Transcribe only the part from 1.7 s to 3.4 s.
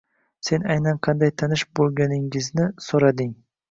bo‘lganingizni so‘rading.